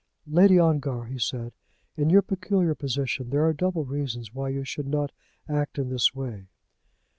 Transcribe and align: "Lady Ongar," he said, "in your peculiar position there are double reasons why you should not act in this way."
"Lady 0.25 0.57
Ongar," 0.57 1.05
he 1.05 1.19
said, 1.19 1.53
"in 1.95 2.09
your 2.09 2.23
peculiar 2.23 2.73
position 2.73 3.29
there 3.29 3.45
are 3.45 3.53
double 3.53 3.85
reasons 3.85 4.33
why 4.33 4.49
you 4.49 4.63
should 4.63 4.87
not 4.87 5.11
act 5.47 5.77
in 5.77 5.89
this 5.91 6.11
way." 6.15 6.47